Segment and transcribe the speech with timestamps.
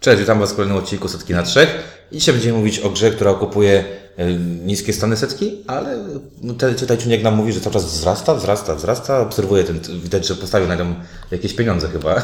[0.00, 1.98] Cześć, witam Was w kolejnym odcinku Setki na Trzech.
[2.12, 3.84] I dzisiaj będziemy mówić o grze, która okupuje
[4.16, 4.32] e,
[4.66, 6.04] niskie stany setki, ale
[6.58, 9.20] te- tutaj Czuniek nam mówi, że cały czas wzrasta, wzrasta, wzrasta.
[9.20, 10.94] Obserwuję ten, widać, że postawił na nią
[11.30, 12.14] jakieś pieniądze chyba.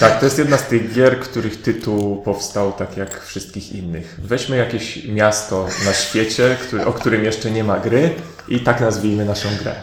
[0.00, 4.16] Tak, to jest jedna z tych gier, których tytuł powstał tak jak wszystkich innych.
[4.24, 8.10] Weźmy jakieś miasto na świecie, który, o którym jeszcze nie ma gry
[8.48, 9.74] i tak nazwijmy naszą grę.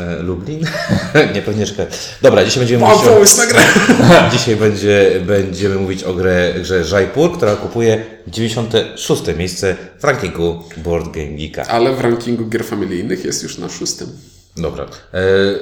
[0.00, 0.60] E, Lublin?
[1.34, 1.86] Nie, pewnie szkoda.
[2.22, 3.38] Dobra, dzisiaj będziemy mówić o...
[3.40, 3.62] Na grę!
[4.32, 11.04] Dzisiaj będzie, będziemy mówić o grze, grze Jaipur, która okupuje 96 miejsce w rankingu Board
[11.10, 11.62] Game Geeka.
[11.66, 14.08] Ale w rankingu gier familijnych jest już na szóstym.
[14.56, 14.84] Dobra.
[15.14, 15.20] E,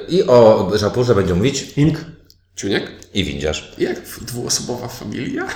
[0.09, 1.99] I o Jaipurze będzie mówić Ink?
[2.57, 2.91] Ciuniek?
[3.15, 3.73] i Windziarz.
[3.79, 5.47] Jak dwuosobowa familia?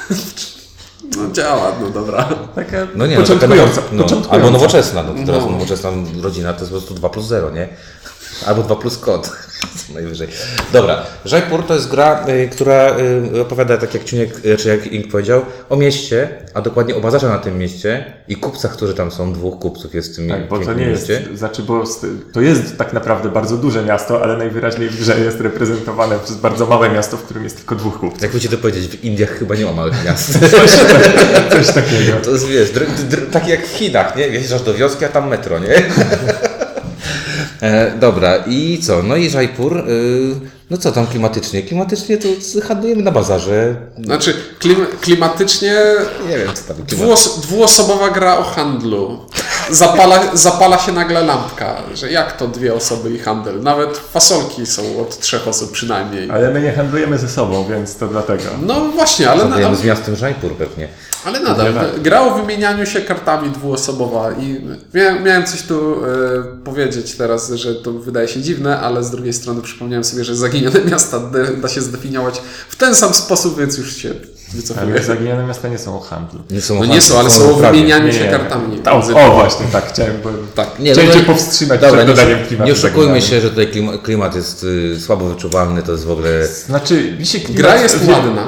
[1.16, 2.28] No działa, no dobra.
[2.54, 3.82] Taka No nie, no, początkująca.
[3.92, 4.30] no, początkująca.
[4.30, 5.02] albo nowoczesna.
[5.02, 5.50] No, to teraz No.
[5.50, 5.90] nowoczesna
[6.22, 7.68] rodzina to jest po prostu 2 plus 0, nie?
[8.46, 9.30] Albo 2 plus kod.
[9.86, 10.28] Co najwyżej.
[10.72, 11.02] Dobra.
[11.32, 12.96] Jaipur to jest gra, y, która
[13.34, 17.00] y, opowiada, tak jak Ciuniek, y, czy jak Ink powiedział, o mieście, a dokładnie o
[17.00, 19.32] bazarze na tym mieście i kupcach, którzy tam są.
[19.32, 21.36] Dwóch kupców jest w tym Tak, bo to pięknym nie jest, mieście.
[21.36, 21.84] znaczy, bo
[22.32, 26.66] to jest tak naprawdę bardzo duże miasto, ale najwyraźniej w grze jest reprezentowane przez bardzo
[26.66, 28.22] małe miasto, w którym jest tylko dwóch kupców.
[28.22, 30.38] Jak ci to powiedzieć, w Indiach chyba nie ma małych miast.
[31.52, 32.12] Coś takiego.
[32.24, 34.30] To jest, wiesz, dr, dr, tak jak w Chinach, nie?
[34.30, 35.68] Wjeżdżasz do wioski, a tam metro, nie?
[37.62, 39.02] E, dobra, i co?
[39.02, 40.34] No i Jaipur, y,
[40.70, 41.62] no co tam klimatycznie?
[41.62, 42.28] Klimatycznie to
[42.68, 43.76] handlujemy na bazarze.
[44.04, 45.74] Znaczy, klim, klimatycznie
[46.28, 46.88] Nie wiem, co tam klimat.
[46.88, 49.20] dwuos, dwuosobowa gra o handlu.
[49.70, 53.62] Zapala, zapala się nagle lampka, że jak to dwie osoby i handel?
[53.62, 56.30] Nawet fasolki są od trzech osób przynajmniej.
[56.30, 58.42] Ale my nie handlujemy ze sobą, więc to dlatego.
[58.62, 60.88] No właśnie, ale, na, Handlujemy z miastem Jaipur pewnie.
[61.24, 61.74] ale nadal.
[61.74, 62.00] tak.
[62.02, 64.60] Gra o wymienianiu się kartami dwuosobowa i
[64.94, 66.08] miałem, miałem coś tu e,
[66.64, 70.80] powiedzieć teraz, że to wydaje się dziwne, ale z drugiej strony przypomniałem sobie, że zaginione
[70.90, 71.20] miasta
[71.62, 74.14] da się zdefiniować w ten sam sposób, więc już się
[74.54, 74.92] wycofuję.
[74.92, 76.40] Ale zaginione miasta nie są o handlu.
[76.50, 78.80] Nie są No o nie handlu, są, ale są o wymienianiu się nie, kartami.
[79.14, 80.78] O, o właśnie, tak, chciałem, bo Tak.
[80.78, 82.66] Nie, chciałem no, Cię no, powstrzymać Dobra, przed nie, dodaniem klimatu.
[82.66, 83.22] nie oszukujmy zaginanym.
[83.22, 86.46] się, że tutaj klima- klimat jest y, słabo wyczuwalny, to jest w ogóle...
[86.46, 87.56] Znaczy, mi się klimat...
[87.62, 88.46] Gra jest ładna.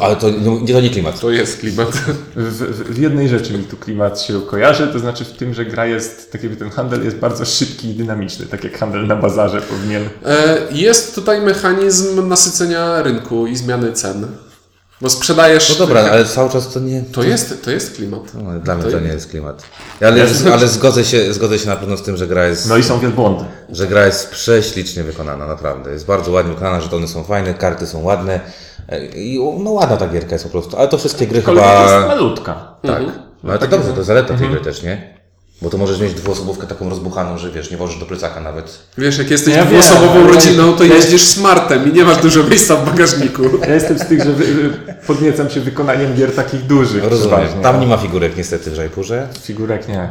[0.00, 1.20] Ale to, no, nie, to nie klimat.
[1.20, 1.88] To jest klimat.
[2.36, 5.64] W, w, w jednej rzeczy mi tu klimat się kojarzy, to znaczy w tym, że
[5.64, 9.16] gra jest, tak jakby ten handel jest bardzo szybki i dynamiczny, tak jak handel na
[9.16, 10.08] bazarze powinien.
[10.26, 14.26] E, Jest tutaj mechanizm nasycenia rynku i zmiany cen.
[15.04, 15.68] Bo sprzedajesz.
[15.68, 17.02] No dobra, ale cały czas to nie...
[17.02, 18.20] To jest, to jest klimat.
[18.34, 19.62] No, dla mnie To to jest- nie jest klimat.
[20.00, 22.68] Ale, ale zgodzę, się, zgodzę się na pewno z tym, że gra jest...
[22.68, 23.44] No i są wielbłądy.
[23.68, 25.90] że gra jest prześlicznie wykonana, naprawdę.
[25.90, 28.40] Jest bardzo ładnie wykonana, że one są fajne, karty są ładne.
[28.88, 30.76] E, I no ładna ta gierka jest po prostu.
[30.76, 32.06] Ale to wszystkie gry Kolej jest chyba...
[32.06, 32.74] malutka.
[32.82, 33.02] Tak.
[33.42, 35.13] No ale to dobrze, to zaleta tej gry też, nie?
[35.62, 38.78] Bo to możesz mieć dwuosobówkę taką rozbuchaną, że wiesz, nie włożysz do plecaka nawet.
[38.98, 42.42] Wiesz, jak jesteś Ja dwuosobową wiem, ale- rodziną, to jeździsz smartem i nie masz dużo
[42.44, 43.42] miejsca w bagażniku.
[43.68, 44.34] Ja jestem z tych, że
[45.06, 47.04] podniecam się wykonaniem gier takich dużych.
[47.04, 47.38] Rozumiem.
[47.38, 47.62] przeważnie.
[47.62, 49.28] Tam nie ma figurek niestety w Jaipurze.
[49.42, 50.08] Figurek nie.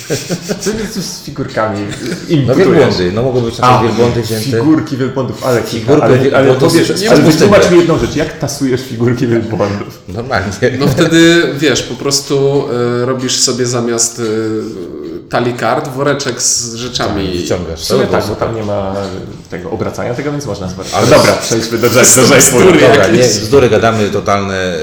[0.60, 1.80] Co jest z figurkami?
[2.28, 4.44] Im No wielbłądy, no mogą być takie wielbłądy wzięte.
[4.44, 8.16] Figurki wielbłądów, ale Figurki ale, ale, powiedz, jest- ale nie wytłumacz ma mi jedną rzecz,
[8.16, 10.02] jak tasujesz figurki wielbłądów?
[10.08, 10.52] Normalnie.
[10.78, 12.64] No wtedy, wiesz, po prostu
[13.02, 14.22] y, robisz sobie zamiast y,
[15.30, 17.38] talii kart woreczek z rzeczami.
[17.38, 17.80] Wyciągasz.
[17.80, 18.94] W sumie to, tak, to bo tam nie ma
[19.50, 20.86] tego obracania tego, więc można zwać.
[20.94, 22.00] Ale- dobra, przejdźmy do, do,
[22.34, 22.72] Jaipuru.
[22.80, 24.74] Dobra, nie, bzdury gadamy totalne.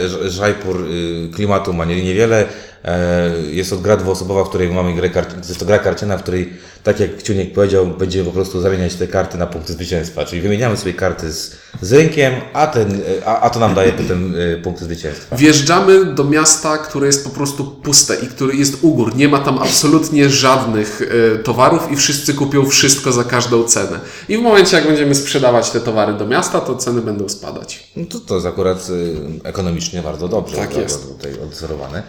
[0.41, 2.45] Jaipur y, klimatu ma nie- niewiele.
[2.85, 5.47] E, Jest to gra dwuosobowa, w której mamy grę kart...
[5.47, 9.07] Jest to gra karciana, w której, tak jak Ciuniek powiedział, będziemy po prostu zamieniać te
[9.07, 10.25] karty na punkty zwycięstwa.
[10.25, 14.35] Czyli wymieniamy sobie karty z, z rynkiem, a, ten, a, a to nam daje potem
[14.35, 15.35] y, punkty zwycięstwa.
[15.35, 19.15] Wjeżdżamy do miasta, które jest po prostu puste i który jest u gór.
[19.15, 21.01] Nie ma tam absolutnie żadnych
[21.43, 23.99] towarów i wszyscy kupią wszystko za każdą cenę.
[24.29, 27.91] I w momencie, jak będziemy sprzedawać te towary do miasta, to ceny będą spadać.
[27.95, 28.87] No to, to jest akurat
[29.43, 31.07] ekonomicznie bardzo dobrze Tak jest.
[31.07, 32.03] tutaj odzorowane.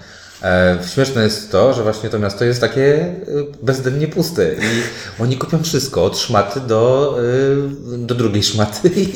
[0.44, 4.82] E, śmieszne jest to, że właśnie to miasto jest takie y, bezdennie puste i
[5.22, 7.15] oni kupią wszystko, od szmaty do,
[7.94, 9.15] y, do drugiej szmaty, I,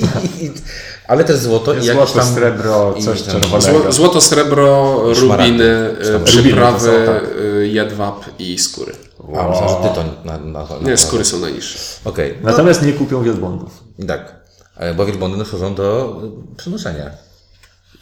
[1.09, 2.34] ale też złoto i jakieś Złoto, tam...
[2.34, 3.81] srebro, coś tam- czerwonego.
[3.83, 7.25] Zło, złoto, srebro, rubiny, przyprawy, rubiny są, tak.
[7.62, 8.93] jedwab i skóry.
[9.38, 11.79] A, myślałem, że tytoń na, na, na, Nie, skóry są najniższe.
[12.05, 13.70] Okej, Natomiast nie kupią wielbłądów.
[14.08, 14.35] tak.
[14.76, 16.17] E, Bo wielbłądy no, służą do
[16.56, 17.27] przenoszenia.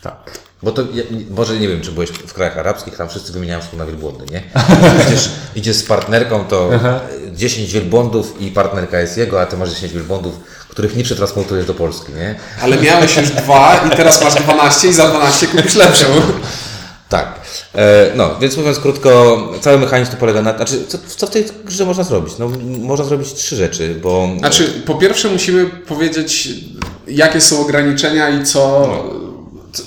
[0.02, 0.16] Tak.
[0.62, 3.76] Bo to, ja, może nie wiem, czy byłeś w krajach arabskich, tam wszyscy wymieniają się
[3.76, 4.42] na wielbłądy, nie?
[5.08, 6.70] Idziesz, idziesz z partnerką, to
[7.32, 10.34] 10 wielbłądów i partnerka jest jego, a ty masz 10 wielbłądów,
[10.68, 12.34] których nie przetransportujesz do Polski, nie?
[12.62, 16.06] Ale miałeś już dwa i teraz masz 12 i za 12 kupisz lepszą.
[17.08, 17.40] Tak.
[17.74, 20.56] E, no, więc mówiąc krótko, cały mechanizm to polega na...
[20.56, 22.34] Znaczy, co, co w tej grze można zrobić?
[22.38, 22.48] No,
[22.80, 24.28] można zrobić trzy rzeczy, bo...
[24.38, 26.48] Znaczy, po pierwsze musimy powiedzieć,
[27.08, 29.25] jakie są ograniczenia i co, c-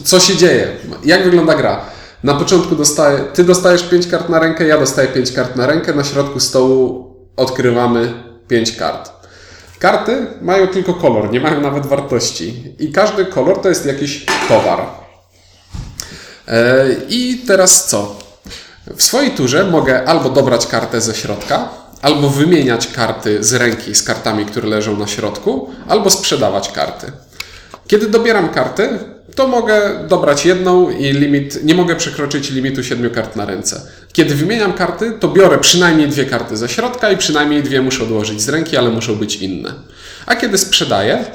[0.03, 0.67] co się dzieje?
[1.03, 1.81] Jak wygląda gra?
[2.23, 5.93] Na początku dostaje, ty dostajesz 5 kart na rękę, ja dostaję 5 kart na rękę,
[5.93, 8.13] na środku stołu odkrywamy
[8.47, 9.11] 5 kart.
[9.79, 12.75] Karty mają tylko kolor, nie mają nawet wartości.
[12.79, 14.85] I każdy kolor to jest jakiś towar.
[16.47, 18.15] E, I teraz co?
[18.87, 21.69] W swojej turze mogę albo dobrać kartę ze środka,
[22.01, 27.11] albo wymieniać karty z ręki z kartami, które leżą na środku, albo sprzedawać karty.
[27.87, 28.99] Kiedy dobieram karty,
[29.35, 33.81] to mogę dobrać jedną i limit, nie mogę przekroczyć limitu 7 kart na ręce.
[34.13, 38.41] Kiedy wymieniam karty, to biorę przynajmniej dwie karty ze środka i przynajmniej dwie muszę odłożyć
[38.41, 39.73] z ręki, ale muszą być inne.
[40.25, 41.25] A kiedy sprzedaję,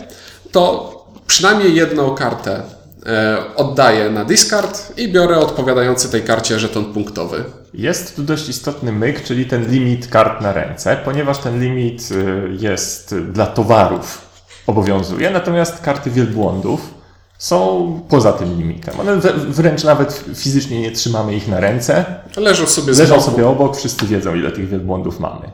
[0.53, 0.95] to
[1.27, 2.63] przynajmniej jedną kartę
[3.07, 7.45] e, oddaję na discard i biorę odpowiadający tej karcie żeton punktowy.
[7.75, 12.57] Jest tu dość istotny myk, czyli ten limit kart na ręce, ponieważ ten limit y,
[12.61, 14.21] jest dla towarów
[14.67, 16.95] obowiązuje, natomiast karty wielbłądów
[17.39, 19.01] są poza tym limitem.
[19.01, 19.17] One
[19.49, 22.05] wręcz nawet fizycznie nie trzymamy ich na ręce,
[22.37, 25.51] Leżą sobie leżą sobie obok, wszyscy wiedzą ile tych wielbłądów mamy.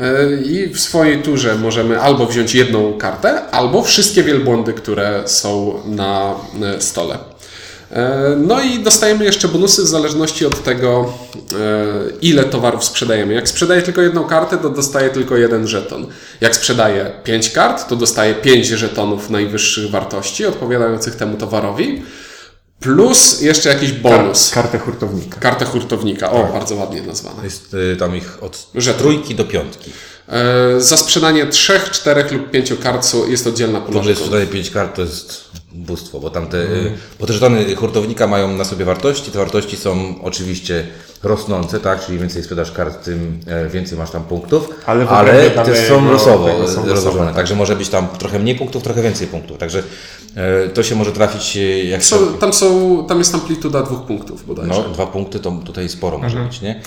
[0.00, 5.72] E, I w swojej turze możemy albo wziąć jedną kartę, albo wszystkie wielbłądy, które są
[5.86, 7.18] na e, stole.
[7.92, 11.12] E, No i dostajemy jeszcze bonusy w zależności od tego,
[11.52, 11.56] e,
[12.22, 13.34] ile towarów sprzedajemy.
[13.34, 16.06] Jak sprzedaję tylko jedną kartę, to dostaję tylko jeden żeton.
[16.40, 22.02] Jak sprzedaję pięć kart, to dostaję pięć żetonów najwyższych wartości, odpowiadających temu towarowi,
[22.80, 24.50] plus jeszcze jakiś bonus.
[24.50, 25.40] Kartę hurtownika.
[25.40, 26.30] Kartę hurtownika.
[26.32, 27.44] O, bardzo ładnie nazwane.
[27.44, 29.90] Jest y, tam ich od Że- trójki do piątki.
[30.28, 34.70] E, Za sprzedanie trzech, czterech lub pięciu kart jest oddzielna pula To, jest sprzedaje 5
[34.70, 38.84] kart, to jest bóstwo, bo tam te, y, bo te żetony hurtownika mają na sobie
[38.84, 39.30] wartości.
[39.30, 40.86] Te wartości są oczywiście
[41.22, 42.06] rosnące, tak?
[42.06, 46.10] Czyli więcej sprzedasz kart, tym e, więcej masz tam punktów, Ale w ale też są
[46.12, 47.26] losowo e, rozłożone.
[47.26, 47.34] tak.
[47.36, 49.58] Także może być tam trochę mniej punktów, trochę więcej punktów.
[49.58, 49.82] Także
[50.36, 51.58] e, to się może trafić
[51.90, 54.82] jak Są, tam, są, tam jest amplituda dwóch punktów bodajże.
[54.88, 56.48] No, dwa punkty to tutaj sporo może Mhm.
[56.48, 56.80] być, nie?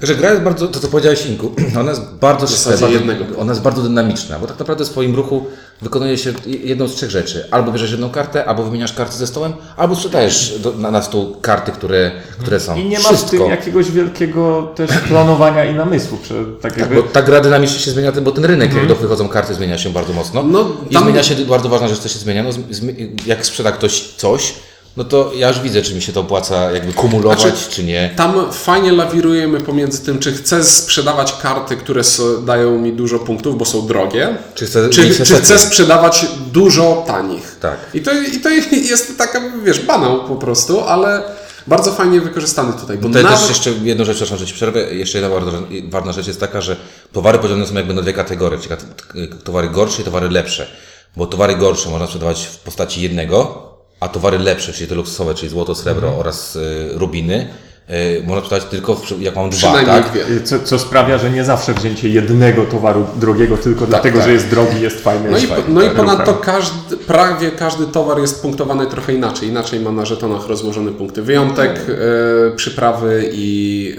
[0.00, 2.46] Także gra jest bardzo, to co powiedziałeś Inku, ona jest bardzo
[2.88, 3.24] jednego.
[3.38, 5.46] ona jest bardzo dynamiczna, bo tak naprawdę w swoim ruchu
[5.82, 7.48] wykonuje się jedną z trzech rzeczy.
[7.50, 11.36] Albo bierzesz jedną kartę, albo wymieniasz karty ze stołem, albo sprzedajesz do, na, na stół
[11.40, 12.76] karty, które, które są.
[12.76, 16.18] I nie ma w tym jakiegoś wielkiego też planowania i namysłu.
[16.62, 19.28] Tak Tak, jakby, bo ta gra dynamicznie się zmienia, bo ten rynek, jak do wychodzą
[19.28, 20.42] karty, zmienia się bardzo mocno.
[20.42, 23.72] No, I tam- zmienia się, bardzo ważna rzecz, co się zmienia, no, zmi- jak sprzeda
[23.72, 24.54] ktoś coś,
[24.96, 28.10] no to ja już widzę, czy mi się to opłaca jakby kumulować, Znaczy, czy nie.
[28.16, 32.02] Tam fajnie lawirujemy pomiędzy tym, czy chcę sprzedawać karty, które
[32.44, 37.56] dają mi dużo punktów, bo są drogie, Czy chcę czy, czy chcę sprzedawać dużo tanich.
[37.60, 37.76] Tak.
[37.94, 38.48] I to, I to
[38.90, 41.22] jest taka, wiesz, banał po prostu, ale
[41.66, 42.98] bardzo fajnie wykorzystany tutaj.
[42.98, 44.94] Bo Tutaj nawet, też jeszcze jedną rzecz, przepraszam, że Ci przerwę.
[44.94, 45.36] Jeszcze jedna
[45.90, 46.76] ważna rzecz jest taka, że
[47.12, 48.74] towary podzielone są jakby na dwie kategorie, czyli
[49.44, 50.66] towary gorsze i towary lepsze.
[51.16, 53.69] Bo towary gorsze można sprzedawać w postaci jednego,
[54.00, 56.20] a towary lepsze, czyli te luksusowe, czyli złoto, srebro Mhm.
[56.20, 57.48] oraz y, rubiny,
[57.90, 60.12] y, można sprzedawać tylko w, jak mam dwa, tak?
[60.44, 64.26] co, co sprawia, że nie zawsze wzięcie jednego towaru drogiego tylko dlatego, tak.
[64.26, 65.30] że jest drogi, jest fajny.
[65.30, 66.44] No i, jest fajny, no i tak, ponadto ruchem.
[66.54, 69.48] każdy, prawie każdy towar jest punktowany trochę inaczej.
[69.48, 71.22] Inaczej ma na żetonach rozłożone punkty.
[71.22, 73.96] Wyjątek, e, przyprawy i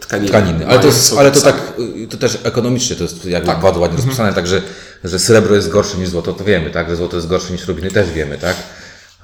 [0.00, 0.28] tkaniny.
[0.28, 0.58] Tkaniny.
[0.58, 1.56] Ale Mają- to, jest, ale to tak,
[2.04, 3.60] y, to też ekonomicznie to jest jakby Tak.
[3.60, 4.62] bardzo ładnie rozpisane, także,
[5.04, 6.88] że srebro jest gorsze niż złoto, to wiemy, tak?
[6.90, 8.56] Że złoto jest gorsze niż rubiny, też wiemy, tak?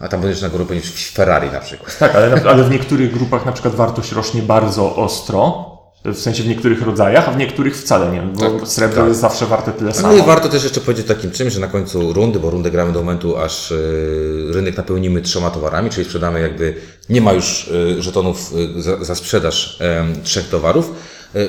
[0.02, 0.84] A tam będziesz na górę powinien
[1.14, 1.98] Ferrari na przykład.
[1.98, 5.72] Tak, ale, na- ale w niektórych grupach na przykład wartość rośnie bardzo ostro,
[6.04, 9.72] w sensie w niektórych rodzajach, a w niektórych wcale nie, bo srebro jest zawsze warte
[9.72, 10.08] tyle samo.
[10.08, 12.92] No i warto też jeszcze powiedzieć takim czymś, że na końcu rundy, bo rundę gramy
[12.92, 16.74] do momentu, aż y, rynek napełnimy trzema towarami, czyli sprzedamy jakby,
[17.08, 19.78] nie ma już y, żetonów y, za, za sprzedaż
[20.22, 20.92] trzech towarów,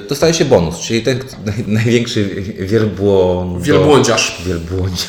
[0.10, 2.26] dostaje się bonus, czyli ten naj, największy
[2.60, 3.62] wielbłąd...
[3.62, 4.42] Wielbłądziarz.
[4.46, 5.08] Wielbłądź.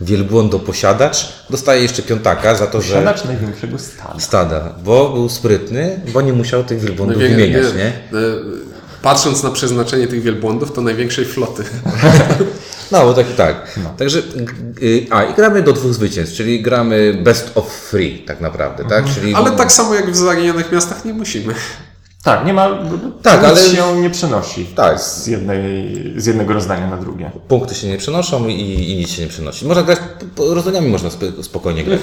[0.00, 4.20] Wielbłądoposiadacz dostaje jeszcze piątaka za to, że Posiadacz największego stanu.
[4.20, 7.86] stada, bo był sprytny, bo nie musiał tych wielbłądów Wie- wymieniać, nie?
[7.86, 7.92] e,
[9.02, 11.64] Patrząc na przeznaczenie tych wielbłądów, to największej floty.
[12.92, 13.78] No, bo tak i tak.
[13.98, 14.54] Także, g-
[14.88, 19.04] y, a i gramy do dwóch zwycięstw, czyli gramy best of three tak naprawdę, tak?
[19.14, 21.54] Czyli Ale tak samo jak w zaginionych miastach nie musimy.
[22.28, 22.68] Tak, nie ma.
[23.22, 25.00] Tak, ale- się nie przenosi Tak.
[25.00, 25.62] z, jednej,
[26.16, 27.30] z jednego rozdania na drugie.
[27.48, 29.66] punkty się nie przenoszą i, i nic się nie przenosi.
[29.66, 29.98] Można grać,
[30.36, 32.00] po- rozdaniami można sp- spokojnie grać.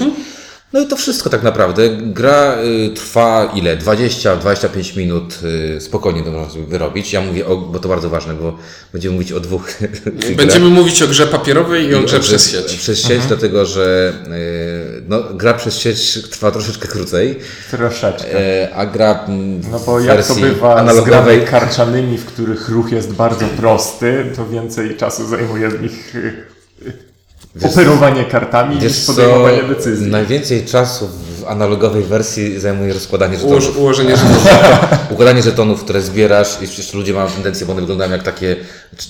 [0.75, 1.89] No i to wszystko tak naprawdę.
[1.89, 3.77] Gra y, trwa ile?
[3.77, 5.39] 20-25 minut
[5.77, 7.13] y, spokojnie to można sobie wyrobić.
[7.13, 8.58] Ja mówię, o, bo to bardzo ważne, bo
[8.94, 9.74] będziemy mówić o dwóch
[10.38, 12.77] Będziemy mówić o grze papierowej i o grze przez sieć.
[12.77, 17.39] Przez sieć, dlatego że y, no, gra przez sieć trwa troszeczkę krócej,
[17.72, 18.62] Troszeczkę.
[18.63, 22.70] e, a gra w No bo jak to bywa z analogowej grami karczanymi, w których
[22.70, 26.13] ruch jest bardzo prosty, to więcej czasu zajmuje z nich
[27.63, 30.12] y, operowanie kartami Wiesz niż co, podejmowanie decyzji.
[30.12, 33.81] Najwięcej czasu w analogowej wersji zajmuje rozkładanie Ułoż, żetonów.
[33.81, 34.43] ułożenie żetonów.
[35.12, 38.55] Układanie żetonów, które zbierasz i przecież ludzie mają tendencję, bo one wyglądają jak takie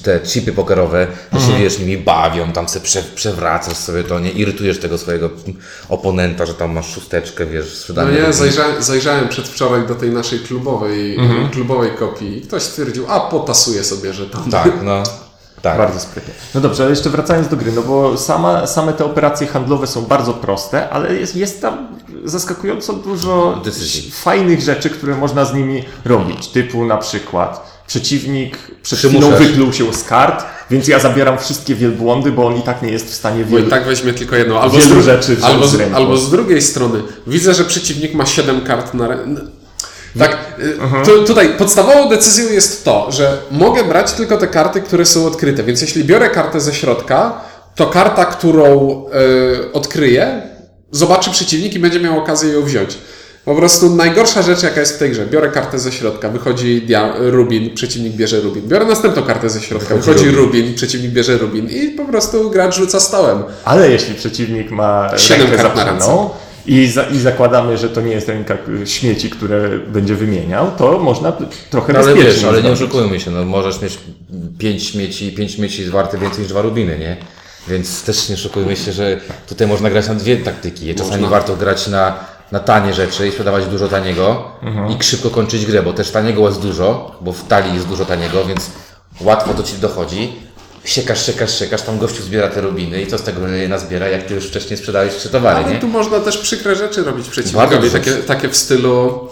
[0.03, 4.31] te chipy pokerowe, że się wiesz, nimi bawią, tam sobie prze, przewracasz sobie to, nie
[4.31, 5.29] irytujesz tego swojego
[5.89, 8.11] oponenta, że tam masz szósteczkę, wiesz, No sprzedane.
[8.11, 11.17] nie, zajrzałem, zajrzałem przedwczoraj do tej naszej klubowej,
[11.51, 14.51] klubowej kopii i ktoś stwierdził, a potasuję sobie żetony.
[14.51, 15.03] Tak, no.
[15.61, 15.77] Tak.
[15.77, 16.33] Bardzo sprytnie.
[16.55, 20.01] No dobrze, ale jeszcze wracając do gry, no bo sama, same te operacje handlowe są
[20.01, 21.87] bardzo proste, ale jest, jest tam
[22.25, 24.11] zaskakująco dużo Decyzji.
[24.11, 26.47] fajnych rzeczy, które można z nimi robić.
[26.47, 29.33] Typu na przykład przeciwnik przed Przymuszasz.
[29.33, 32.89] chwilą wypluł się z kart, więc ja zabieram wszystkie wielbłądy, bo on i tak nie
[32.91, 33.69] jest w stanie Bo i wielu...
[33.69, 34.59] tak weźmie tylko jedną.
[34.59, 38.61] Albo Wielu z, rzeczy albo, z albo z drugiej strony, widzę, że przeciwnik ma 7
[38.61, 39.41] kart na ręce.
[40.19, 45.05] Tak, y, tu, tutaj podstawową decyzją jest to, że mogę brać tylko te karty, które
[45.05, 45.63] są odkryte.
[45.63, 47.41] Więc jeśli biorę kartę ze środka,
[47.75, 49.01] to karta, którą
[49.61, 50.41] y, odkryję,
[50.91, 52.97] zobaczy przeciwnik i będzie miał okazję ją wziąć.
[53.45, 55.25] Po prostu najgorsza rzecz, jaka jest w tej grze.
[55.25, 58.67] Biorę kartę ze środka, wychodzi Rubin, przeciwnik bierze Rubin.
[58.67, 62.99] Biorę następną kartę ze środka, Wychodzi Rubin, przeciwnik bierze Rubin i po prostu gracz rzuca
[62.99, 63.43] stołem.
[63.63, 66.29] Ale jeśli przeciwnik ma Siedem rękę kart na zaprzaną
[66.67, 71.33] i, za, i zakładamy, że to nie jest ręka śmieci, które będzie wymieniał, to można
[71.69, 73.99] trochę No, ale wiesz, ale nie oszukujmy się, no możesz mieć
[74.57, 77.17] pięć śmieci, pięć śmieci jest warte więcej niż dwa rubiny, nie?
[77.67, 80.95] Więc też nie oszukujmy się, że tutaj można grać na dwie taktyki.
[80.95, 81.29] Czasami Można.
[81.29, 82.19] warto grać na,
[82.51, 84.51] na tanie rzeczy i sprzedawać dużo taniego
[84.89, 88.45] i szybko kończyć grę, bo też taniego jest dużo, bo w talii jest dużo taniego,
[88.45, 88.71] więc
[89.21, 90.33] łatwo do Ci dochodzi.
[90.85, 94.07] Siekasz, siekasz, siekasz, tam gościu zbiera te rubiny i co z tego, że je nazbiera,
[94.07, 95.79] jak Ty już wcześniej sprzedałeś trzy towary, Ale nie?
[95.79, 99.27] tu można też przykre rzeczy robić przeciwnikowi, takie, takie w stylu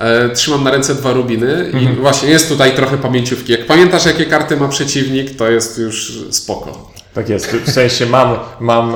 [0.00, 3.52] e, trzymam na ręce dwa rubiny i właśnie jest tutaj trochę pamięciówki.
[3.52, 6.90] Jak pamiętasz jakie karty ma przeciwnik, to jest już spoko.
[7.14, 7.46] Tak jest.
[7.46, 8.94] W sensie mam, mam,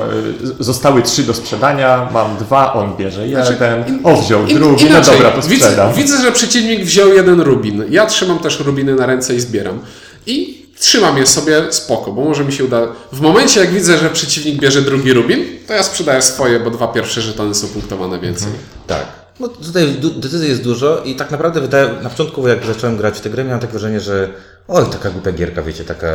[0.59, 3.59] y, zostały trzy do sprzedania, mam dwa, on bierze jeden, Znaczy,
[4.03, 7.85] o wziął In- drugi, no inaczej, dobra, to widzę, widzę, że przeciwnik wziął jeden rubin.
[7.89, 9.79] Ja trzymam też rubiny na ręce i zbieram.
[10.25, 12.87] I trzymam je sobie spoko, bo może mi się uda.
[13.11, 16.87] W momencie jak widzę, że przeciwnik bierze drugi rubin, to ja sprzedaję swoje, bo dwa
[16.87, 18.47] pierwsze żetony są punktowane więcej.
[18.87, 19.05] Tak.
[19.39, 23.21] No tutaj decyzji jest dużo i tak naprawdę wydaje, na początku jak zacząłem grać w
[23.21, 24.29] tę grę miałem takie wrażenie, że
[24.67, 26.07] oj, taka głupia gierka, wiecie, taka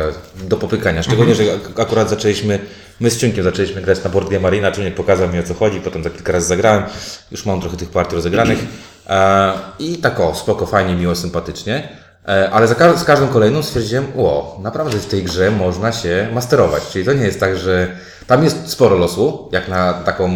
[0.43, 1.03] do popykania.
[1.03, 2.59] Szczególnie, że ak- akurat zaczęliśmy,
[2.99, 5.81] my z Ciunkiem zaczęliśmy grać na board game Marina, Ciunek pokazał mi o co chodzi,
[5.81, 6.83] potem za kilka razy zagrałem,
[7.31, 8.59] już mam trochę tych partii rozegranych
[9.07, 11.89] e, i tak o, spoko, fajnie, miło, sympatycznie.
[12.29, 16.27] E, Ale za ka- z każdą kolejną stwierdziłem, o, naprawdę w tej grze można się
[16.33, 16.83] masterować.
[16.91, 17.87] Czyli to nie jest tak, że
[18.29, 20.27] tam jest sporo losu, jak na taką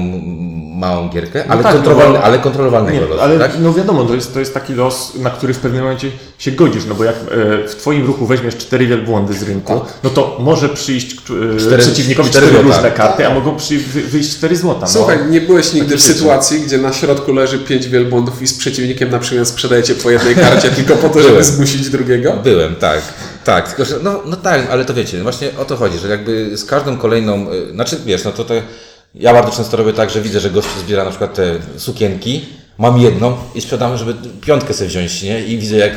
[0.76, 3.52] małą gierkę, ale, tak, no kontrolowalny, bo- ale kontrolowalnego Nie, losu, ale tak?
[3.60, 6.86] no wiadomo, to jest, to jest taki los, na który w pewnym momencie się godzisz,
[6.86, 10.70] no bo jak e, w twoim ruchu weźmiesz cztery wielbłądy z rynku, no to może
[10.70, 14.88] przyjść e, Cztery- przeciwnikowi cztery cztery, różne karty, a mogą przy, wy, wyjść cztery złota.
[14.88, 15.30] Słuchaj, no.
[15.30, 19.20] nie byłeś nigdy w sytuacji, gdzie na środku leży pięć wielbłądów i z przeciwnikiem na
[19.20, 22.34] przykład sprzedajecie po jednej karcie tylko po to, żeby zmusić drugiego?
[22.44, 23.02] Byłem, tak.
[23.44, 26.58] Tak, tylko że, no, no tak, ale to wiecie, właśnie o to chodzi, że jakby
[26.58, 28.62] z każdą kolejną, y, znaczy wiesz, no to te,
[29.16, 32.46] ja bardzo często robię tak, że widzę, że gościu zbiera na przykład te sukienki,
[32.78, 35.44] mam jedną i sprzedam, żeby piątkę sobie wziąć, nie?
[35.46, 35.94] I widzę jak,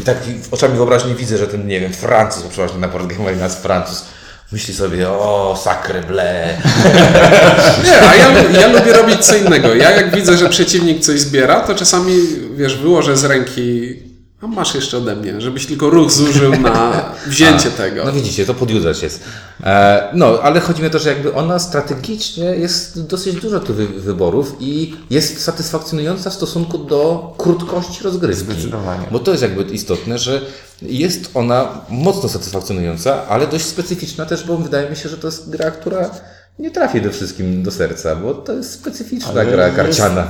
[0.00, 0.16] i tak
[0.50, 4.04] oczami wyobraźni widzę, że ten, nie wiem, Francuz, bo przeważnie na Board Game jest Francuz,
[4.52, 6.24] myśli sobie, o, sacre bleu.
[7.84, 9.74] Nie, a ja, ja lubię robić co innego.
[9.74, 12.12] Ja jak widzę, że przeciwnik coś zbiera, to czasami,
[12.56, 13.96] wiesz, wyłożę z ręki,
[14.44, 18.04] a masz jeszcze ode mnie, żebyś tylko ruch zużył na wzięcie tego.
[18.04, 19.24] No widzicie, to podjudzać jest.
[19.64, 23.74] E, no, ale chodzi mi o to, że jakby ona strategicznie jest dosyć dużo tu
[23.74, 28.44] wy, wyborów i jest satysfakcjonująca w stosunku do krótkości rozgrywki.
[28.44, 29.06] Zdecydowanie.
[29.10, 30.40] Bo to jest jakby istotne, że
[30.82, 35.50] jest ona mocno satysfakcjonująca, ale dość specyficzna też, bo wydaje mi się, że to jest
[35.50, 36.10] gra, która
[36.58, 40.26] nie trafi do wszystkim do serca, bo to jest specyficzna Ale gra jest karciana.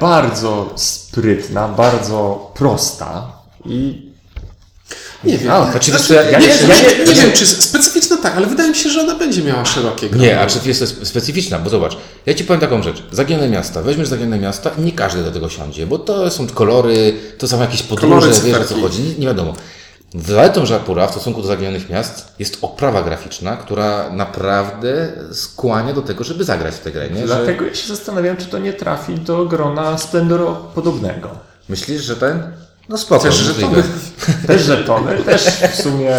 [0.00, 4.12] Bardzo sprytna, bardzo prosta i
[5.24, 5.50] Nie wiem.
[5.52, 8.36] A, Znaczy, Znaczy, co, ja- nie, ja- nie, ja- nie, nie wiem, czy specyficzna tak,
[8.36, 10.24] ale wydaje mi się, że ona będzie miała szerokie grono.
[10.24, 11.58] Nie, a czy jest specyficzna?
[11.58, 13.02] Bo zobacz, ja ci powiem taką rzecz.
[13.12, 17.14] Zagięte miasta, weźmiesz zagięte miasta i nie każdy do tego siądzie, bo to są kolory,
[17.38, 19.54] to są jakieś podróże, wiesz o co chodzi, nie, nie wiadomo.
[20.26, 26.24] Zaletą Żapura w stosunku do zaginionych miast jest oprawa graficzna, która naprawdę skłania do tego,
[26.24, 27.10] żeby zagrać w tę grę.
[27.10, 27.20] Nie?
[27.20, 31.28] Że dlatego ja się zastanawiam, czy to nie trafi do grona Splendoro-podobnego.
[31.68, 32.42] myślisz, że ten?
[32.88, 33.82] No spoko, Chociaż, że możliwe.
[33.82, 36.16] to Też żetony, też w sumie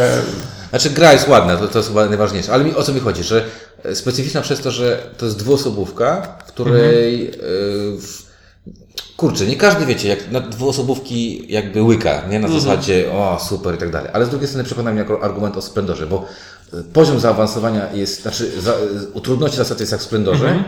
[0.74, 3.24] Znaczy gra jest ładna, to, to jest chyba najważniejsze, ale mi, o co mi chodzi,
[3.24, 3.46] że
[3.84, 7.32] e, specyficzna przez to, że to jest dwuosobówka, w której e,
[7.98, 8.24] w,
[9.17, 12.39] kurczę, nie każdy wiecie, jak na dwuosobówki jakby łyka, nie?
[12.39, 15.58] Na zasadzie o super i tak dalej, ale z drugiej strony przekona mnie jako argument
[15.58, 16.25] o Splendorze, bo
[16.74, 18.74] e, poziom zaawansowania jest, znaczy za,
[19.15, 20.63] e, trudności zasady jest jak w Splendorze,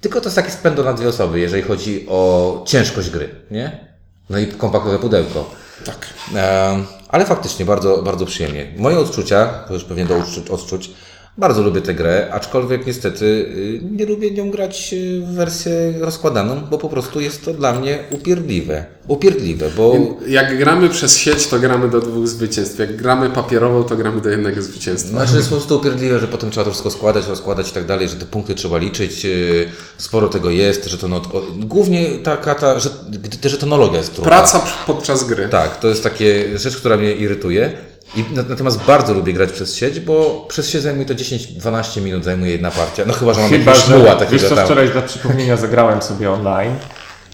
[0.00, 3.93] Tylko to jest takie spędo na dwie osoby, jeżeli chodzi o ciężkość gry, nie?
[4.30, 5.50] No i kompaktowe pudełko.
[5.84, 6.06] Tak.
[6.34, 8.72] Em, ale faktycznie bardzo, bardzo przyjemnie.
[8.76, 10.90] Moje odczucia, to już pewnie do odczuć, odczuć,
[11.38, 16.60] bardzo lubię tę grę, aczkolwiek niestety y, nie lubię nią grać y, w wersję rozkładaną,
[16.70, 18.84] bo po prostu jest to dla mnie upierdliwe.
[19.08, 19.94] Upierdliwe, bo
[20.28, 22.78] Jak gramy przez sieć, to gramy do dwóch zwycięstw.
[22.78, 25.10] Jak gramy papierowo, to gramy do jednego zwycięstwa.
[25.10, 28.08] Znaczy jest po prostu upierdliwe, że potem trzeba to wszystko składać, rozkładać i tak dalej,
[28.08, 29.66] że te punkty trzeba liczyć, yy,
[29.98, 34.30] sporo tego jest, że to no, o, głównie taka ta, że, gdy- żetonologia jest trudna.
[34.30, 35.48] Praca podczas gry.
[35.48, 37.72] Tak, to jest takie rzecz, która mnie irytuje.
[38.16, 42.24] I na- natomiast bardzo lubię grać przez sieć, bo przez sieć zajmuje to 10-12 minut,
[42.24, 43.04] zajmuje jedna partia.
[43.06, 44.64] No chyba, że mam Chyba, jakiegoś szmuła wiesz takiego co, tam.
[44.64, 46.74] wczoraj dla przypomnienia zagrałem sobie online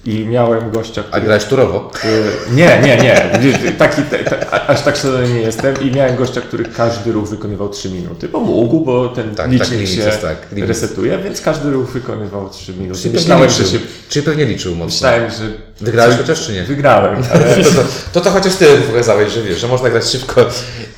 [0.04, 1.22] i miałem gościa, A który...
[1.22, 1.90] grałeś turowo?
[2.04, 3.30] Y, Nie, nie, nie.
[3.78, 5.74] Taki, te, te, a- aż tak szalony nie jestem.
[5.82, 9.68] I miałem gościa, który każdy ruch wykonywał 3 minuty, bo mógł, bo ten Tak, licznik
[9.68, 13.00] tak, limit się jest, tak, resetuje, więc każdy ruch wykonywał 3 minuty.
[13.00, 13.78] Czyli pewnie, Myślałem, że liczył.
[13.80, 13.86] się...
[14.08, 14.86] Czyli pewnie liczył mocno.
[14.86, 15.70] Myślałem, że...
[15.80, 16.62] Wygrałeś chociaż czy nie?
[16.62, 17.44] Wygrałem, ale...
[17.64, 20.46] To, to, to, to chociaż ty pokazałeś, że wiesz, że można grać szybko.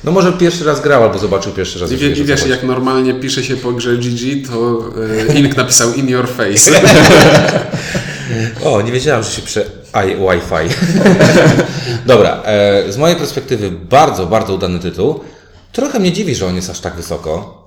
[0.03, 1.91] No może pierwszy raz grał, albo zobaczył pierwszy raz.
[1.91, 4.83] I, wie, I wiesz, jak normalnie pisze się po grze GG, to
[5.29, 6.71] e, Ink napisał in your face.
[8.63, 9.61] O, nie wiedziałem, że się prze...
[10.07, 10.75] I, Wi-Fi.
[12.05, 15.19] Dobra, e, z mojej perspektywy bardzo, bardzo udany tytuł.
[15.71, 17.63] Trochę mnie dziwi, że on jest aż tak wysoko.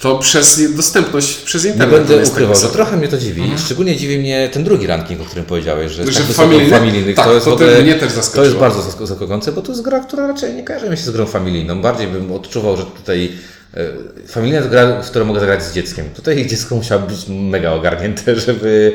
[0.00, 1.94] To przez dostępność przez Nie internet.
[1.94, 3.52] on będę jest tak ukrywał, że trochę mnie to dziwi.
[3.56, 6.70] Szczególnie dziwi mnie ten drugi ranking, o którym powiedziałeś, że, Że tak familijny?
[6.70, 7.16] familijnych.
[7.16, 8.42] Tak, to jest to ogóle, mnie też zaskoczyło.
[8.44, 11.02] To jest bardzo zask- zaskakujące, bo to jest gra, która raczej nie kojarzy mi się
[11.02, 11.82] z grą familijną.
[11.82, 13.32] Bardziej bym odczuwał, że tutaj
[13.76, 16.10] e, familijna to gra, w którą mogę zagrać z dzieckiem.
[16.14, 18.92] Tutaj dziecko musiało być mega ogarnięte, żeby...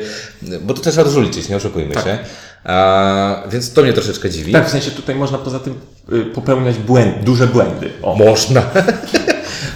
[0.60, 2.18] Bo to też trzeba dużo liczyć, nie oszukujmy się.
[2.64, 4.52] A, więc to mnie troszeczkę dziwi.
[4.52, 5.74] Tak, w sensie tutaj można poza tym
[6.12, 7.90] y, popełniać błędy, duże błędy.
[8.02, 8.16] O.
[8.16, 8.62] Można.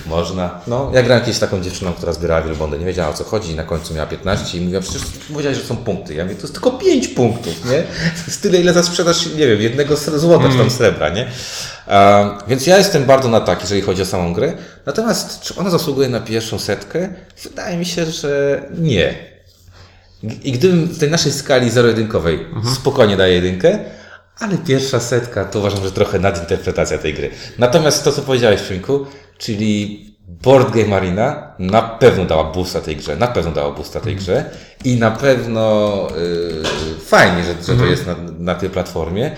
[0.07, 0.61] Można.
[0.67, 3.53] No, ja grałem kiedyś z taką dziewczyną, która zbierała wielbłądy, nie wiedziała o co chodzi
[3.53, 6.15] i na końcu miała 15 i mówiła, przecież powiedziałeś, że są punkty.
[6.15, 7.83] Ja mówię, to jest tylko 5 punktów, nie?
[7.83, 11.27] To jest tyle, ile za sprzedaż, nie wiem, jednego złota czy tam srebra, nie?
[12.49, 14.53] Więc ja jestem bardzo na tak, jeżeli chodzi o samą grę.
[14.87, 17.09] Natomiast czy ona zasługuje na pierwszą setkę?
[17.43, 19.15] Wydaje mi się, że nie.
[20.43, 23.79] I gdybym w tej naszej skali zero-jedynkowej spokojnie daję jedynkę,
[24.39, 27.31] ale pierwsza setka to uważam, że trochę nadinterpretacja tej gry.
[27.59, 29.07] Natomiast to, co powiedziałeś, Szynku,
[29.39, 34.17] czyli Board Game Arena na pewno dała boosta tej grze, na pewno dała boosta tej
[34.17, 34.45] grze
[34.85, 36.09] i na pewno
[36.93, 39.37] yy, fajnie, że, że to jest na, na tej platformie.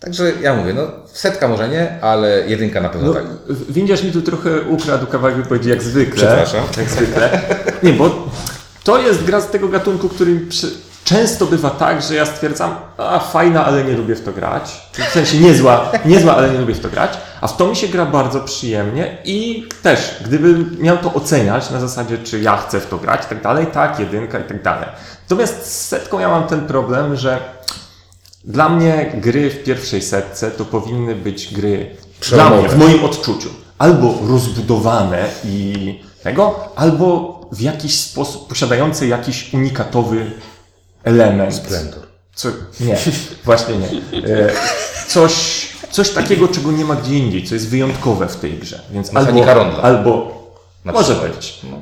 [0.00, 3.24] Także ja mówię, no setka może nie, ale jedynka na pewno No, tak.
[3.68, 6.16] Windiarz mi tu trochę ukradł kawałek wypowiedzi, jak zwykle.
[6.16, 6.64] Przepraszam.
[6.76, 7.40] Jak zwykle.
[7.82, 8.30] Nie, bo
[8.84, 10.87] to jest gra z tego gatunku, który przy...
[11.08, 14.90] często bywa tak, że ja stwierdzam, a fajna, ale nie lubię w to grać.
[14.92, 17.18] W sensie niezła, niezła, ale nie lubię w to grać.
[17.40, 21.80] A w to mi się gra bardzo przyjemnie i też, gdybym miał to oceniać na
[21.80, 24.88] zasadzie, czy ja chcę w to grać i tak dalej, tak, jedynka i tak dalej.
[25.22, 27.38] Natomiast z setką ja mam ten problem, że
[28.44, 31.96] dla mnie gry w pierwszej setce to powinny być gry
[32.28, 39.54] dla mnie, w moim odczuciu, albo rozbudowane i tego, albo w jakiś sposób posiadające jakiś
[39.54, 40.30] unikatowy
[41.08, 41.54] element.
[41.54, 42.02] Splendor.
[42.34, 42.48] Co,
[42.80, 42.98] nie,
[43.44, 43.88] właśnie nie.
[44.28, 44.50] E,
[45.08, 48.80] coś, coś takiego, czego nie ma gdzie indziej, co jest wyjątkowe w tej grze.
[48.90, 49.82] Więc albo, ronda.
[49.82, 50.38] albo
[50.84, 51.60] może być.
[51.70, 51.76] No.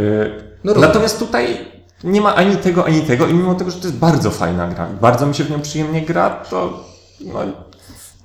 [0.00, 0.74] E, No.
[0.74, 1.58] Natomiast tutaj
[2.04, 4.86] nie ma ani tego, ani tego i mimo tego, że to jest bardzo fajna gra,
[5.00, 6.84] bardzo mi się w nią przyjemnie gra, to
[7.20, 7.40] no,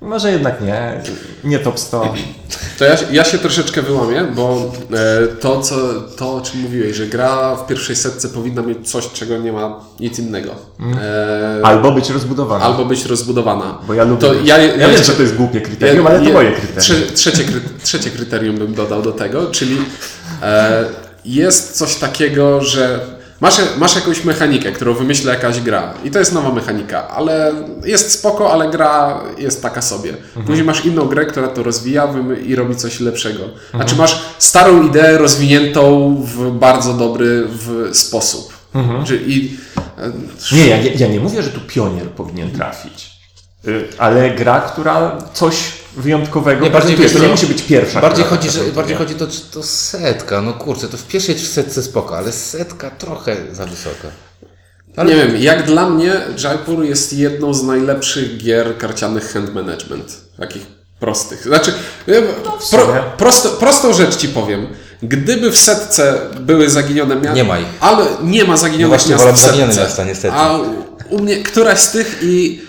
[0.04, 1.00] może jednak nie,
[1.44, 2.14] nie top 100.
[2.78, 5.76] To ja, ja się troszeczkę wyłamię, bo e, to, co,
[6.16, 9.80] to, o czym mówiłeś, że gra w pierwszej setce powinna mieć coś, czego nie ma
[10.00, 10.50] nic innego.
[11.02, 12.64] E, Albo być rozbudowana.
[12.64, 13.78] albo być rozbudowana.
[13.86, 14.20] Bo ja lubię.
[14.20, 16.52] To ja, ja, ja wiem, jeszcze- że to jest głupie kryterium, ale to je- moje
[16.52, 16.80] kryterium.
[17.08, 19.76] trze- Trzecie, kry, trzecie kryterium bym dodał do tego, czyli
[20.42, 20.84] e,
[21.24, 23.00] jest coś takiego, że
[23.44, 27.52] masz, masz jakąś mechanikę, którą wymyśla jakaś gra i to jest nowa mechanika, ale
[27.84, 30.10] jest spoko, ale gra jest taka sobie.
[30.10, 30.46] Mhm.
[30.46, 32.08] Później masz inną grę, która to rozwija
[32.46, 33.44] i robi coś lepszego.
[33.44, 33.90] A Mhm.
[33.90, 38.52] czy masz starą ideę rozwiniętą w bardzo dobry w sposób.
[38.74, 39.04] Mhm.
[39.04, 39.56] Czy, i,
[39.98, 40.12] e,
[40.56, 43.10] Nie, ja, nie- ja nie mówię, że tu pionier powinien trafić.
[43.68, 45.54] Y, Ale gra, która coś
[45.96, 46.64] wyjątkowego.
[46.64, 48.00] Nie, bardziej wiesz, to nie no, musi być pierwsza.
[48.00, 48.72] Bardziej chodzi, tak że, prezentuje.
[48.76, 53.36] bardziej chodzi to, to setka, no kurczę, to w pierwszej setce spoko, ale setka trochę
[53.52, 54.08] za wysoka.
[55.04, 56.12] Nie wiem, jak dla mnie
[56.44, 60.20] Jaipur jest jedną z najlepszych gier karcianych hand management.
[60.38, 60.62] Takich
[61.00, 61.42] prostych.
[61.42, 61.72] Znaczy,
[62.06, 62.22] ja-
[62.70, 64.66] pro, prosto, prostą rzecz ci powiem.
[65.02, 67.32] Gdyby w setce były zaginione miasta.
[67.34, 67.66] Nie ma ich.
[67.80, 69.50] Ale nie ma No zaginionych właśnie, miast wolę w setce.
[69.56, 70.34] zaginione miasta, niestety.
[70.36, 70.58] A
[71.10, 72.62] u mnie któraś z tych i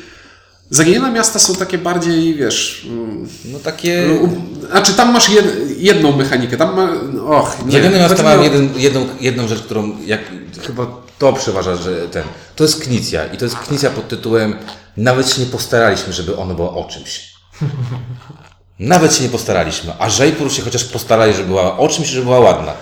[0.70, 2.88] Zaginione miasta są takie bardziej, wiesz...
[2.90, 4.08] mm, No takie...
[4.22, 5.46] u- Znaczy tam masz jed,
[5.78, 6.90] jedną mechanikę, tam ma...
[7.38, 7.72] Och, nie.
[7.72, 10.20] Zagadnę miasta mi mają o- jeden, jedną, jedną rzecz, którą jak,
[10.68, 10.88] chyba
[11.20, 12.24] to przeważa, że ten.
[12.56, 14.56] To jest knicja i to jest knicja pod tytułem
[14.98, 17.30] Nawet się nie postaraliśmy, żeby ono było o czymś.
[18.80, 22.40] Nawet się nie postaraliśmy, a Żejpur się chociaż postarali, żeby była o czymś, żeby była
[22.40, 22.74] ładna.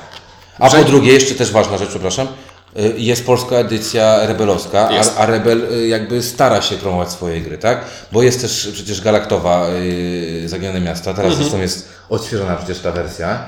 [0.60, 2.28] A po drugie, jeszcze też ważna rzecz, przepraszam,
[2.98, 7.86] jest polska edycja rebelowska, a, a Rebel y, jakby stara się promować swoje gry, tak?
[8.12, 13.46] Bo jest też przecież Galaktowa y, Zaginione Miasta, teraz zresztą jest odświeżona przecież ta wersja.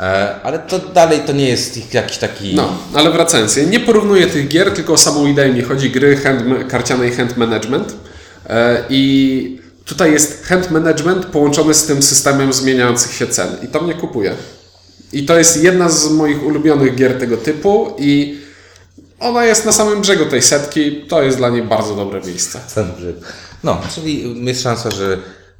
[0.00, 2.54] E, ale to dalej to nie jest ich jakiś taki.
[2.54, 6.16] No, ale wracając, ja nie porównuję tych gier, tylko o samą ideę mi chodzi gry
[6.16, 7.94] hand, karcianej hand management.
[8.48, 13.48] E, I tutaj jest hand management połączony z tym systemem zmieniających się cen.
[13.62, 14.34] I to mnie kupuje.
[15.12, 18.43] I to jest jedna z moich ulubionych gier tego typu i
[19.20, 21.02] ona jest na samym brzegu tej setki.
[21.08, 22.60] To jest dla niej bardzo dobre miejsce.
[22.76, 23.12] Dobrze.
[23.64, 25.18] No, czyli jest szansa, że.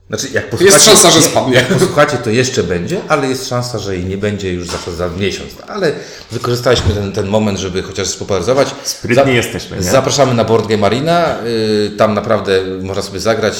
[0.08, 1.54] Znaczy, jak posłuchacie, Jest szansa, że spadnie.
[1.54, 5.08] Jak posłuchacie, to jeszcze będzie, ale jest szansa, że jej nie będzie już za, za
[5.08, 5.50] miesiąc.
[5.68, 5.92] Ale
[6.30, 8.68] wykorzystaliśmy ten, ten moment, żeby chociaż spopularyzować.
[8.84, 9.82] Sprytni jesteśmy, nie?
[9.82, 11.36] Zapraszamy na Board Game Arena.
[11.46, 13.54] y, Tam naprawdę można sobie zagrać.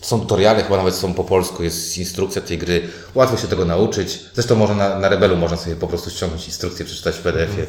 [0.00, 2.82] Są tutoriale, chyba nawet są po polsku, jest instrukcja tej gry.
[3.14, 4.20] Łatwo się tego nauczyć.
[4.34, 7.66] Zresztą można na, na Rebelu można sobie po prostu ściągnąć instrukcję, przeczytać w PDF-ie.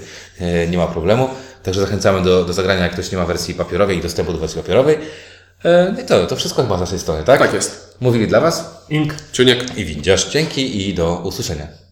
[0.64, 1.30] y, Nie ma problemu.
[1.64, 4.62] Także zachęcamy do, do zagrania, jak ktoś nie ma wersji papierowej i dostępu do wersji
[4.62, 4.98] papierowej.
[5.64, 7.40] E, No i to, to wszystko chyba z naszej strony, tak?
[7.40, 7.98] Tak jest.
[8.02, 9.14] Mówili dla Was Ink.
[9.32, 9.78] Ciuniek.
[9.78, 10.30] i Windziarz.
[10.32, 11.68] Dzięki i do usłyszenia.